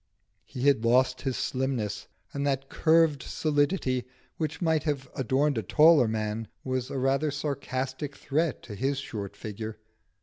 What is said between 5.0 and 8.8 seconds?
adorned a taller man was a rather sarcastic threat to